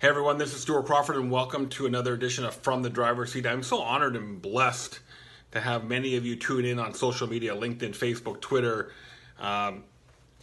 [0.00, 3.32] Hey everyone, this is Stuart Crawford, and welcome to another edition of From the Driver's
[3.32, 3.46] Seat.
[3.46, 4.98] I'm so honored and blessed
[5.50, 8.92] to have many of you tune in on social media LinkedIn, Facebook, Twitter,
[9.38, 9.84] um,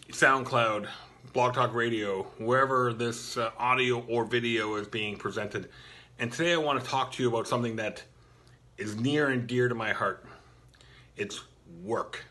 [0.10, 0.86] SoundCloud,
[1.34, 5.70] Blog Talk Radio, wherever this uh, audio or video is being presented.
[6.20, 8.04] And today I want to talk to you about something that
[8.78, 10.24] is near and dear to my heart
[11.16, 11.42] it's
[11.84, 12.26] work.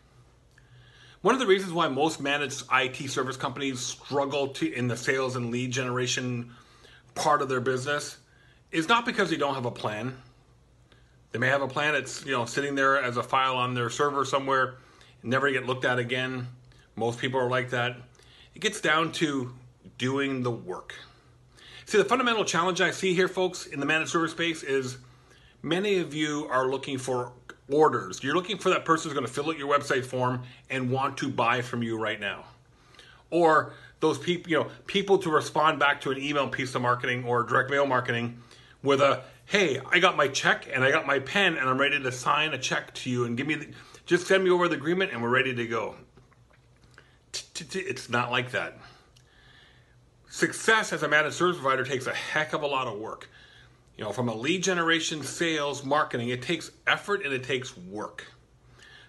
[1.23, 5.35] One of the reasons why most managed IT service companies struggle to in the sales
[5.35, 6.53] and lead generation
[7.17, 8.19] part of their business
[8.71, 10.17] is not because they don't have a plan.
[11.33, 13.91] They may have a plan that's you know sitting there as a file on their
[13.91, 14.77] server somewhere,
[15.23, 16.47] never get looked at again.
[16.95, 17.97] Most people are like that.
[18.55, 19.53] It gets down to
[19.99, 20.95] doing the work.
[21.85, 24.99] See, the fundamental challenge I see here, folks, in the managed service space is
[25.63, 27.33] many of you are looking for
[27.71, 28.23] orders.
[28.23, 31.19] You're looking for that person who's going to fill out your website form and want
[31.19, 32.45] to buy from you right now.
[33.31, 37.25] Or those people, you know, people to respond back to an email piece of marketing
[37.25, 38.43] or direct mail marketing
[38.83, 42.01] with a, hey, I got my check and I got my pen and I'm ready
[42.01, 43.69] to sign a check to you and give me, the,
[44.05, 45.97] just send me over the agreement and we're ready to go.
[47.33, 48.79] It's not like that.
[50.29, 53.29] Success as a managed service provider takes a heck of a lot of work.
[53.97, 58.27] You know, from a lead generation, sales, marketing, it takes effort and it takes work.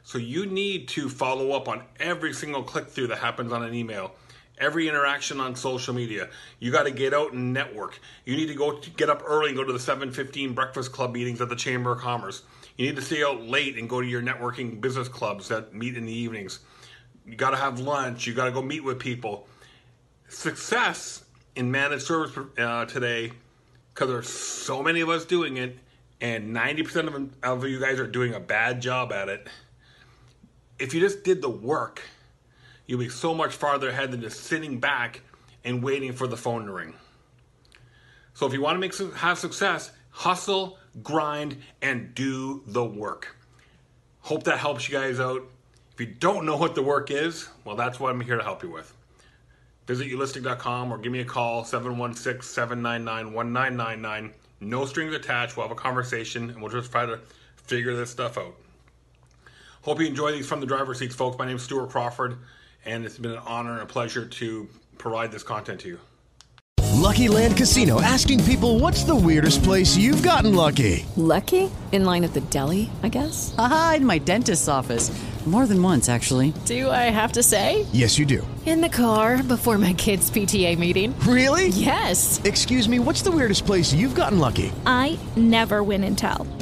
[0.03, 3.73] So you need to follow up on every single click through that happens on an
[3.73, 4.15] email,
[4.57, 6.29] every interaction on social media.
[6.59, 7.99] You got to get out and network.
[8.25, 11.13] You need to go to get up early and go to the 7:15 breakfast club
[11.13, 12.43] meetings at the Chamber of Commerce.
[12.77, 15.97] You need to stay out late and go to your networking business clubs that meet
[15.97, 16.59] in the evenings.
[17.25, 18.27] You got to have lunch.
[18.27, 19.47] You got to go meet with people.
[20.29, 21.23] Success
[21.55, 23.31] in managed service uh, today,
[23.93, 25.77] because there's so many of us doing it,
[26.21, 29.47] and 90% of, of you guys are doing a bad job at it.
[30.77, 32.03] If you just did the work,
[32.87, 35.21] you'll be so much farther ahead than just sitting back
[35.63, 36.93] and waiting for the phone to ring.
[38.33, 43.35] So if you want to make have success, hustle, grind, and do the work.
[44.21, 45.43] Hope that helps you guys out.
[45.93, 48.63] If you don't know what the work is, well, that's what I'm here to help
[48.63, 48.93] you with.
[49.87, 54.33] Visit ulistic.com or give me a call, 716 799 1999.
[54.59, 55.55] No strings attached.
[55.55, 57.19] We'll have a conversation and we'll just try to
[57.55, 58.55] figure this stuff out.
[59.81, 61.37] Hope you enjoy these from the driver's seats, folks.
[61.37, 62.37] My name is Stuart Crawford,
[62.85, 64.67] and it's been an honor and a pleasure to
[64.97, 65.99] provide this content to you.
[66.97, 71.05] Lucky Land Casino asking people what's the weirdest place you've gotten lucky?
[71.15, 71.71] Lucky?
[71.91, 73.55] In line at the deli, I guess?
[73.57, 75.11] Aha, in my dentist's office.
[75.45, 76.53] More than once, actually.
[76.65, 77.85] Do I have to say?
[77.93, 78.45] Yes, you do.
[78.65, 81.17] In the car before my kids' PTA meeting.
[81.21, 81.69] Really?
[81.69, 82.41] Yes.
[82.43, 84.73] Excuse me, what's the weirdest place you've gotten lucky?
[84.85, 86.45] I never win and tell.